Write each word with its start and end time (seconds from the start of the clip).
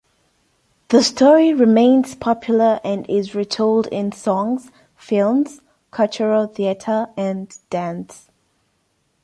The 0.87 1.03
story 1.03 1.53
remains 1.53 2.15
popular 2.15 2.79
and 2.83 3.07
is 3.07 3.35
retold 3.35 3.85
in 3.91 4.11
songs, 4.11 4.71
films, 4.95 5.61
cultural 5.91 6.47
theatre 6.47 7.09
and 7.15 7.55
dance. 7.69 8.27